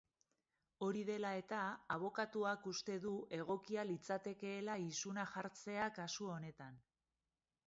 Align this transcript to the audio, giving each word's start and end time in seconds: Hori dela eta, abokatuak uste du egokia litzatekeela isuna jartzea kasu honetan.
Hori 0.85 1.03
dela 1.09 1.33
eta, 1.41 1.59
abokatuak 1.95 2.65
uste 2.73 2.97
du 3.05 3.13
egokia 3.39 3.85
litzatekeela 3.91 4.79
isuna 4.89 5.29
jartzea 5.37 5.89
kasu 6.01 6.33
honetan. 6.39 6.87